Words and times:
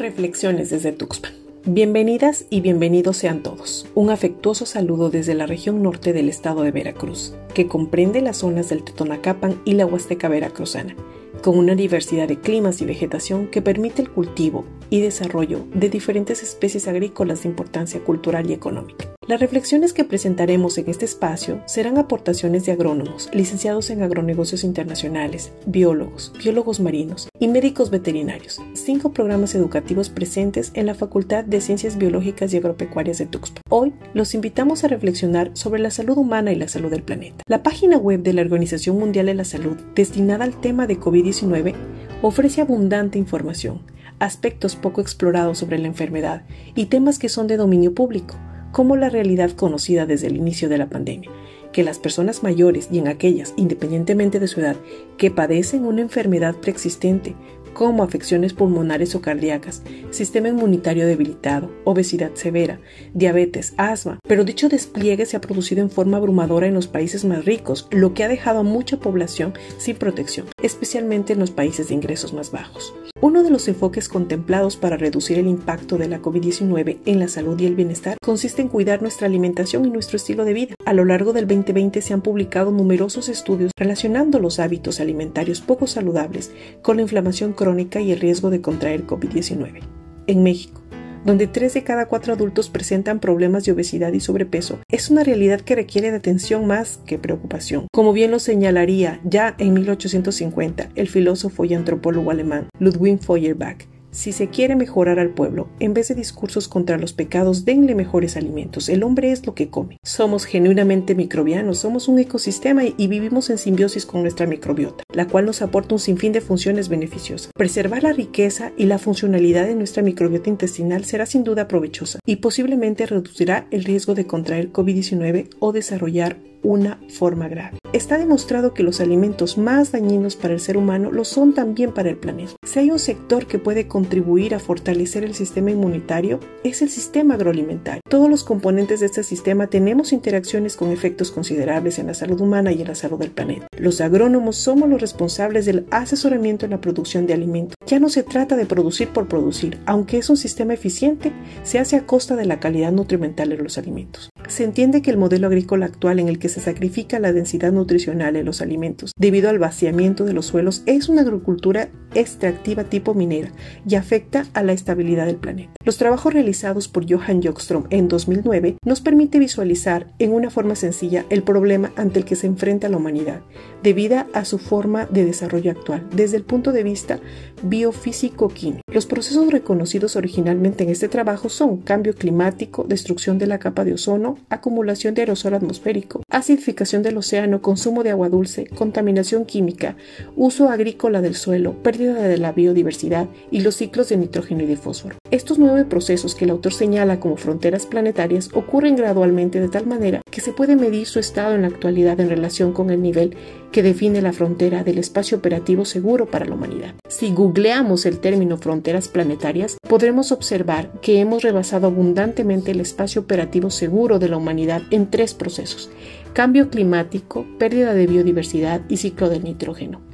Reflexiones 0.00 0.70
desde 0.70 0.92
Tuxpan. 0.92 1.32
Bienvenidas 1.66 2.46
y 2.48 2.62
bienvenidos 2.62 3.18
sean 3.18 3.42
todos. 3.42 3.86
Un 3.94 4.08
afectuoso 4.08 4.64
saludo 4.64 5.10
desde 5.10 5.34
la 5.34 5.44
región 5.44 5.82
norte 5.82 6.14
del 6.14 6.30
estado 6.30 6.62
de 6.62 6.70
Veracruz, 6.70 7.34
que 7.52 7.66
comprende 7.66 8.22
las 8.22 8.38
zonas 8.38 8.70
del 8.70 8.82
Tetonacapan 8.82 9.60
y 9.66 9.74
la 9.74 9.84
Huasteca 9.84 10.30
Veracruzana, 10.30 10.96
con 11.42 11.58
una 11.58 11.74
diversidad 11.74 12.28
de 12.28 12.40
climas 12.40 12.80
y 12.80 12.86
vegetación 12.86 13.48
que 13.48 13.60
permite 13.60 14.00
el 14.00 14.10
cultivo 14.10 14.64
y 14.88 15.02
desarrollo 15.02 15.66
de 15.74 15.90
diferentes 15.90 16.42
especies 16.42 16.88
agrícolas 16.88 17.42
de 17.42 17.50
importancia 17.50 18.00
cultural 18.00 18.48
y 18.48 18.54
económica. 18.54 19.09
Las 19.30 19.38
reflexiones 19.38 19.92
que 19.92 20.02
presentaremos 20.02 20.76
en 20.76 20.90
este 20.90 21.04
espacio 21.04 21.62
serán 21.64 21.98
aportaciones 21.98 22.66
de 22.66 22.72
agrónomos, 22.72 23.30
licenciados 23.32 23.90
en 23.90 24.02
agronegocios 24.02 24.64
internacionales, 24.64 25.52
biólogos, 25.66 26.32
biólogos 26.36 26.80
marinos 26.80 27.28
y 27.38 27.46
médicos 27.46 27.90
veterinarios, 27.90 28.60
cinco 28.72 29.12
programas 29.12 29.54
educativos 29.54 30.08
presentes 30.08 30.72
en 30.74 30.86
la 30.86 30.96
Facultad 30.96 31.44
de 31.44 31.60
Ciencias 31.60 31.96
Biológicas 31.96 32.52
y 32.52 32.56
Agropecuarias 32.56 33.18
de 33.18 33.26
Tuxpan. 33.26 33.62
Hoy 33.68 33.94
los 34.14 34.34
invitamos 34.34 34.82
a 34.82 34.88
reflexionar 34.88 35.52
sobre 35.52 35.80
la 35.80 35.92
salud 35.92 36.18
humana 36.18 36.50
y 36.50 36.56
la 36.56 36.66
salud 36.66 36.90
del 36.90 37.04
planeta. 37.04 37.44
La 37.46 37.62
página 37.62 37.98
web 37.98 38.24
de 38.24 38.32
la 38.32 38.42
Organización 38.42 38.98
Mundial 38.98 39.26
de 39.26 39.34
la 39.34 39.44
Salud, 39.44 39.76
destinada 39.94 40.42
al 40.42 40.60
tema 40.60 40.88
de 40.88 40.98
COVID-19, 40.98 41.76
ofrece 42.22 42.62
abundante 42.62 43.16
información, 43.16 43.82
aspectos 44.18 44.74
poco 44.74 45.00
explorados 45.00 45.58
sobre 45.58 45.78
la 45.78 45.86
enfermedad 45.86 46.42
y 46.74 46.86
temas 46.86 47.20
que 47.20 47.28
son 47.28 47.46
de 47.46 47.58
dominio 47.58 47.94
público 47.94 48.34
como 48.72 48.96
la 48.96 49.10
realidad 49.10 49.50
conocida 49.52 50.06
desde 50.06 50.28
el 50.28 50.36
inicio 50.36 50.68
de 50.68 50.78
la 50.78 50.88
pandemia, 50.88 51.30
que 51.72 51.84
las 51.84 51.98
personas 51.98 52.42
mayores 52.42 52.88
y 52.90 52.98
en 52.98 53.08
aquellas, 53.08 53.54
independientemente 53.56 54.40
de 54.40 54.48
su 54.48 54.60
edad, 54.60 54.76
que 55.16 55.30
padecen 55.30 55.84
una 55.84 56.02
enfermedad 56.02 56.56
preexistente 56.56 57.34
como 57.72 58.02
afecciones 58.02 58.52
pulmonares 58.52 59.14
o 59.14 59.20
cardíacas, 59.20 59.82
sistema 60.10 60.48
inmunitario 60.48 61.06
debilitado, 61.06 61.70
obesidad 61.84 62.32
severa, 62.34 62.80
diabetes, 63.14 63.74
asma, 63.76 64.18
pero 64.26 64.44
dicho 64.44 64.68
despliegue 64.68 65.26
se 65.26 65.36
ha 65.36 65.40
producido 65.40 65.82
en 65.82 65.90
forma 65.90 66.16
abrumadora 66.16 66.66
en 66.66 66.74
los 66.74 66.88
países 66.88 67.24
más 67.24 67.44
ricos, 67.44 67.88
lo 67.90 68.14
que 68.14 68.24
ha 68.24 68.28
dejado 68.28 68.60
a 68.60 68.64
mucha 68.64 68.98
población 68.98 69.54
sin 69.78 69.96
protección, 69.96 70.46
especialmente 70.62 71.32
en 71.32 71.40
los 71.40 71.50
países 71.50 71.88
de 71.88 71.94
ingresos 71.94 72.32
más 72.32 72.50
bajos. 72.50 72.94
Uno 73.22 73.42
de 73.42 73.50
los 73.50 73.68
enfoques 73.68 74.08
contemplados 74.08 74.78
para 74.78 74.96
reducir 74.96 75.38
el 75.38 75.46
impacto 75.46 75.98
de 75.98 76.08
la 76.08 76.22
COVID-19 76.22 77.00
en 77.04 77.18
la 77.18 77.28
salud 77.28 77.60
y 77.60 77.66
el 77.66 77.74
bienestar 77.74 78.16
consiste 78.24 78.62
en 78.62 78.68
cuidar 78.68 79.02
nuestra 79.02 79.26
alimentación 79.26 79.84
y 79.84 79.90
nuestro 79.90 80.16
estilo 80.16 80.46
de 80.46 80.54
vida. 80.54 80.74
A 80.86 80.94
lo 80.94 81.04
largo 81.04 81.34
del 81.34 81.46
2020 81.46 82.00
se 82.00 82.14
han 82.14 82.22
publicado 82.22 82.70
numerosos 82.70 83.28
estudios 83.28 83.72
relacionando 83.76 84.38
los 84.38 84.58
hábitos 84.58 85.00
alimentarios 85.00 85.60
poco 85.60 85.86
saludables 85.86 86.50
con 86.80 86.96
la 86.96 87.02
inflamación 87.02 87.52
crónica 87.60 88.00
y 88.00 88.10
el 88.10 88.20
riesgo 88.20 88.48
de 88.48 88.62
contraer 88.62 89.06
COVID-19. 89.06 89.82
En 90.26 90.42
México, 90.42 90.80
donde 91.26 91.46
3 91.46 91.74
de 91.74 91.84
cada 91.84 92.06
4 92.06 92.32
adultos 92.32 92.70
presentan 92.70 93.20
problemas 93.20 93.66
de 93.66 93.72
obesidad 93.72 94.14
y 94.14 94.20
sobrepeso, 94.20 94.78
es 94.90 95.10
una 95.10 95.24
realidad 95.24 95.60
que 95.60 95.74
requiere 95.74 96.10
de 96.10 96.16
atención 96.16 96.66
más 96.66 97.00
que 97.04 97.18
preocupación. 97.18 97.86
Como 97.92 98.14
bien 98.14 98.30
lo 98.30 98.38
señalaría 98.38 99.20
ya 99.24 99.54
en 99.58 99.74
1850 99.74 100.88
el 100.94 101.08
filósofo 101.08 101.66
y 101.66 101.74
antropólogo 101.74 102.30
alemán 102.30 102.70
Ludwig 102.78 103.20
Feuerbach, 103.20 103.84
si 104.10 104.32
se 104.32 104.48
quiere 104.48 104.76
mejorar 104.76 105.18
al 105.18 105.30
pueblo, 105.30 105.68
en 105.78 105.94
vez 105.94 106.08
de 106.08 106.14
discursos 106.14 106.68
contra 106.68 106.98
los 106.98 107.12
pecados, 107.12 107.64
denle 107.64 107.94
mejores 107.94 108.36
alimentos. 108.36 108.88
El 108.88 109.02
hombre 109.02 109.32
es 109.32 109.46
lo 109.46 109.54
que 109.54 109.68
come. 109.68 109.98
Somos 110.02 110.44
genuinamente 110.44 111.14
microbianos, 111.14 111.78
somos 111.78 112.08
un 112.08 112.18
ecosistema 112.18 112.82
y 112.84 113.06
vivimos 113.06 113.50
en 113.50 113.58
simbiosis 113.58 114.06
con 114.06 114.22
nuestra 114.22 114.46
microbiota, 114.46 115.04
la 115.12 115.26
cual 115.26 115.46
nos 115.46 115.62
aporta 115.62 115.94
un 115.94 116.00
sinfín 116.00 116.32
de 116.32 116.40
funciones 116.40 116.88
beneficiosas. 116.88 117.52
Preservar 117.54 118.02
la 118.02 118.12
riqueza 118.12 118.72
y 118.76 118.86
la 118.86 118.98
funcionalidad 118.98 119.66
de 119.66 119.74
nuestra 119.74 120.02
microbiota 120.02 120.50
intestinal 120.50 121.04
será 121.04 121.26
sin 121.26 121.44
duda 121.44 121.68
provechosa 121.68 122.20
y 122.26 122.36
posiblemente 122.36 123.06
reducirá 123.06 123.66
el 123.70 123.84
riesgo 123.84 124.14
de 124.14 124.26
contraer 124.26 124.72
COVID-19 124.72 125.48
o 125.58 125.72
desarrollar 125.72 126.49
una 126.62 127.00
forma 127.08 127.48
grave. 127.48 127.78
Está 127.92 128.18
demostrado 128.18 128.72
que 128.72 128.84
los 128.84 129.00
alimentos 129.00 129.58
más 129.58 129.90
dañinos 129.90 130.36
para 130.36 130.54
el 130.54 130.60
ser 130.60 130.76
humano 130.76 131.10
lo 131.10 131.24
son 131.24 131.54
también 131.54 131.92
para 131.92 132.08
el 132.08 132.16
planeta. 132.16 132.52
Si 132.64 132.78
hay 132.78 132.90
un 132.90 133.00
sector 133.00 133.46
que 133.46 133.58
puede 133.58 133.88
contribuir 133.88 134.54
a 134.54 134.60
fortalecer 134.60 135.24
el 135.24 135.34
sistema 135.34 135.72
inmunitario, 135.72 136.38
es 136.62 136.82
el 136.82 136.88
sistema 136.88 137.34
agroalimentario. 137.34 138.02
Todos 138.08 138.30
los 138.30 138.44
componentes 138.44 139.00
de 139.00 139.06
este 139.06 139.24
sistema 139.24 139.66
tenemos 139.66 140.12
interacciones 140.12 140.76
con 140.76 140.92
efectos 140.92 141.32
considerables 141.32 141.98
en 141.98 142.06
la 142.06 142.14
salud 142.14 142.40
humana 142.40 142.70
y 142.70 142.82
en 142.82 142.88
la 142.88 142.94
salud 142.94 143.18
del 143.18 143.32
planeta. 143.32 143.66
Los 143.76 144.00
agrónomos 144.00 144.56
somos 144.56 144.88
los 144.88 145.00
responsables 145.00 145.66
del 145.66 145.86
asesoramiento 145.90 146.64
en 146.64 146.70
la 146.70 146.80
producción 146.80 147.26
de 147.26 147.34
alimentos. 147.34 147.74
Ya 147.86 147.98
no 147.98 148.08
se 148.08 148.22
trata 148.22 148.56
de 148.56 148.66
producir 148.66 149.08
por 149.08 149.26
producir, 149.26 149.78
aunque 149.86 150.18
es 150.18 150.30
un 150.30 150.36
sistema 150.36 150.74
eficiente, 150.74 151.32
se 151.64 151.80
hace 151.80 151.96
a 151.96 152.06
costa 152.06 152.36
de 152.36 152.46
la 152.46 152.60
calidad 152.60 152.92
nutrimental 152.92 153.48
de 153.48 153.56
los 153.56 153.78
alimentos. 153.78 154.29
Se 154.50 154.64
entiende 154.64 155.00
que 155.00 155.12
el 155.12 155.16
modelo 155.16 155.46
agrícola 155.46 155.86
actual 155.86 156.18
en 156.18 156.28
el 156.28 156.40
que 156.40 156.48
se 156.48 156.58
sacrifica 156.58 157.20
la 157.20 157.32
densidad 157.32 157.70
nutricional 157.70 158.34
en 158.34 158.44
los 158.44 158.60
alimentos 158.60 159.12
debido 159.16 159.48
al 159.48 159.60
vaciamiento 159.60 160.24
de 160.24 160.32
los 160.32 160.46
suelos 160.46 160.82
es 160.86 161.08
una 161.08 161.22
agricultura 161.22 161.88
extractiva 162.16 162.82
tipo 162.82 163.14
minera 163.14 163.52
y 163.88 163.94
afecta 163.94 164.46
a 164.52 164.64
la 164.64 164.72
estabilidad 164.72 165.26
del 165.26 165.36
planeta. 165.36 165.70
Los 165.84 165.98
trabajos 165.98 166.34
realizados 166.34 166.88
por 166.88 167.08
Johan 167.08 167.40
Jokstrom 167.40 167.84
en 167.90 168.08
2009 168.08 168.78
nos 168.84 169.00
permite 169.00 169.38
visualizar 169.38 170.08
en 170.18 170.32
una 170.32 170.50
forma 170.50 170.74
sencilla 170.74 171.24
el 171.30 171.44
problema 171.44 171.92
ante 171.94 172.18
el 172.18 172.24
que 172.24 172.34
se 172.34 172.48
enfrenta 172.48 172.88
la 172.88 172.96
humanidad 172.96 173.42
debido 173.84 174.10
a 174.32 174.44
su 174.44 174.58
forma 174.58 175.06
de 175.06 175.24
desarrollo 175.24 175.70
actual 175.70 176.04
desde 176.12 176.36
el 176.36 176.42
punto 176.42 176.72
de 176.72 176.82
vista 176.82 177.20
biofísico-químico. 177.62 178.82
Los 178.92 179.06
procesos 179.06 179.52
reconocidos 179.52 180.16
originalmente 180.16 180.82
en 180.82 180.90
este 180.90 181.08
trabajo 181.08 181.48
son 181.48 181.76
cambio 181.78 182.16
climático, 182.16 182.84
destrucción 182.88 183.38
de 183.38 183.46
la 183.46 183.60
capa 183.60 183.84
de 183.84 183.92
ozono, 183.92 184.39
acumulación 184.48 185.14
de 185.14 185.22
aerosol 185.22 185.54
atmosférico, 185.54 186.22
acidificación 186.30 187.02
del 187.02 187.18
océano, 187.18 187.62
consumo 187.62 188.02
de 188.02 188.10
agua 188.10 188.28
dulce, 188.28 188.66
contaminación 188.66 189.44
química, 189.44 189.96
uso 190.36 190.68
agrícola 190.68 191.20
del 191.20 191.34
suelo, 191.34 191.74
pérdida 191.82 192.14
de 192.14 192.38
la 192.38 192.52
biodiversidad 192.52 193.28
y 193.50 193.60
los 193.60 193.76
ciclos 193.76 194.08
de 194.08 194.16
nitrógeno 194.16 194.62
y 194.62 194.66
de 194.66 194.76
fósforo. 194.76 195.19
Estos 195.30 195.60
nueve 195.60 195.84
procesos 195.84 196.34
que 196.34 196.44
el 196.44 196.50
autor 196.50 196.72
señala 196.72 197.20
como 197.20 197.36
fronteras 197.36 197.86
planetarias 197.86 198.50
ocurren 198.52 198.96
gradualmente 198.96 199.60
de 199.60 199.68
tal 199.68 199.86
manera 199.86 200.22
que 200.28 200.40
se 200.40 200.52
puede 200.52 200.74
medir 200.74 201.06
su 201.06 201.20
estado 201.20 201.54
en 201.54 201.62
la 201.62 201.68
actualidad 201.68 202.18
en 202.18 202.28
relación 202.28 202.72
con 202.72 202.90
el 202.90 203.00
nivel 203.00 203.36
que 203.70 203.84
define 203.84 204.22
la 204.22 204.32
frontera 204.32 204.82
del 204.82 204.98
espacio 204.98 205.38
operativo 205.38 205.84
seguro 205.84 206.26
para 206.26 206.46
la 206.46 206.56
humanidad. 206.56 206.96
Si 207.06 207.32
googleamos 207.32 208.06
el 208.06 208.18
término 208.18 208.56
fronteras 208.56 209.06
planetarias, 209.06 209.76
podremos 209.88 210.32
observar 210.32 210.90
que 211.00 211.20
hemos 211.20 211.44
rebasado 211.44 211.86
abundantemente 211.86 212.72
el 212.72 212.80
espacio 212.80 213.20
operativo 213.20 213.70
seguro 213.70 214.18
de 214.18 214.30
la 214.30 214.36
humanidad 214.36 214.82
en 214.90 215.10
tres 215.10 215.34
procesos, 215.34 215.90
cambio 216.32 216.70
climático, 216.70 217.46
pérdida 217.56 217.94
de 217.94 218.08
biodiversidad 218.08 218.80
y 218.88 218.96
ciclo 218.96 219.28
del 219.28 219.44
nitrógeno. 219.44 220.09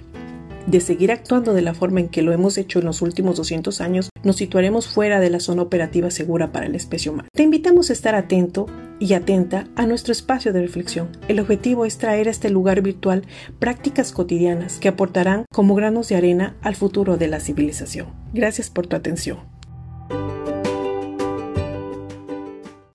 De 0.67 0.81
seguir 0.81 1.13
actuando 1.13 1.55
de 1.55 1.63
la 1.63 1.75
forma 1.75 2.01
en 2.01 2.09
que 2.09 2.23
lo 2.23 2.33
hemos 2.33 2.59
hecho 2.59 2.81
en 2.81 2.87
los 2.87 3.01
últimos 3.01 3.37
200 3.37 3.81
años, 3.81 4.11
nos 4.25 4.37
situaremos 4.37 4.89
fuera 4.89 5.21
de 5.21 5.31
la 5.31 5.39
zona 5.39 5.63
operativa 5.63 6.11
segura 6.11 6.51
para 6.51 6.69
la 6.69 6.77
especie 6.77 7.11
humana. 7.11 7.29
Te 7.33 7.45
invitamos 7.45 7.91
a 7.91 7.93
estar 7.93 8.17
atento 8.17 8.67
y 8.99 9.13
atenta 9.13 9.69
a 9.77 9.87
nuestro 9.87 10.11
espacio 10.11 10.53
de 10.53 10.63
reflexión. 10.63 11.09
El 11.29 11.39
objetivo 11.39 11.85
es 11.85 11.99
traer 11.99 12.27
a 12.27 12.33
este 12.33 12.51
lugar 12.51 12.83
virtual 12.83 13.23
prácticas 13.61 14.11
cotidianas 14.11 14.79
que 14.79 14.89
aportarán 14.89 15.45
como 15.53 15.77
granos 15.77 16.09
de 16.09 16.17
arena 16.17 16.57
al 16.63 16.75
futuro 16.75 17.17
de 17.17 17.29
la 17.29 17.39
civilización. 17.39 18.09
Gracias 18.33 18.69
por 18.69 18.89
tu 18.89 18.97
atención. 18.97 19.56